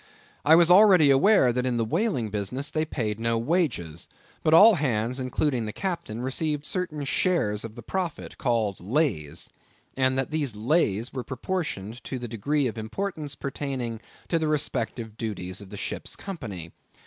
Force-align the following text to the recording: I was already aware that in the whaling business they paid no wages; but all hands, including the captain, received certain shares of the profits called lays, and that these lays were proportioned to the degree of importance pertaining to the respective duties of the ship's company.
I 0.43 0.55
was 0.55 0.71
already 0.71 1.11
aware 1.11 1.53
that 1.53 1.63
in 1.63 1.77
the 1.77 1.85
whaling 1.85 2.31
business 2.31 2.71
they 2.71 2.85
paid 2.85 3.19
no 3.19 3.37
wages; 3.37 4.09
but 4.41 4.51
all 4.51 4.73
hands, 4.73 5.19
including 5.19 5.65
the 5.65 5.71
captain, 5.71 6.23
received 6.23 6.65
certain 6.65 7.05
shares 7.05 7.63
of 7.63 7.75
the 7.75 7.83
profits 7.83 8.33
called 8.33 8.79
lays, 8.79 9.51
and 9.95 10.17
that 10.17 10.31
these 10.31 10.55
lays 10.55 11.13
were 11.13 11.23
proportioned 11.23 12.03
to 12.05 12.17
the 12.17 12.27
degree 12.27 12.65
of 12.65 12.79
importance 12.79 13.35
pertaining 13.35 13.99
to 14.29 14.39
the 14.39 14.47
respective 14.47 15.17
duties 15.17 15.61
of 15.61 15.69
the 15.69 15.77
ship's 15.77 16.15
company. 16.15 16.71